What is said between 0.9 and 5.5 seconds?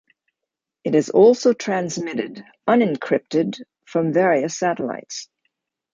is also transmitted unencrypted from various satellites.